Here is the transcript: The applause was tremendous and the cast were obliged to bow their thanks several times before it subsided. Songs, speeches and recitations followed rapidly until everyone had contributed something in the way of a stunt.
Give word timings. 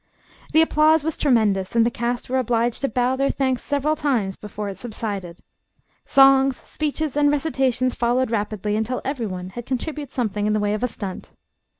The 0.51 0.63
applause 0.63 1.03
was 1.03 1.15
tremendous 1.15 1.75
and 1.75 1.85
the 1.85 1.91
cast 1.91 2.27
were 2.27 2.39
obliged 2.39 2.81
to 2.81 2.89
bow 2.89 3.15
their 3.15 3.29
thanks 3.29 3.61
several 3.61 3.95
times 3.95 4.35
before 4.35 4.67
it 4.67 4.79
subsided. 4.79 5.41
Songs, 6.05 6.57
speeches 6.59 7.15
and 7.15 7.29
recitations 7.29 7.93
followed 7.93 8.31
rapidly 8.31 8.75
until 8.75 9.03
everyone 9.05 9.49
had 9.51 9.67
contributed 9.67 10.11
something 10.11 10.47
in 10.47 10.53
the 10.53 10.59
way 10.59 10.73
of 10.73 10.81
a 10.81 10.87
stunt. 10.87 11.33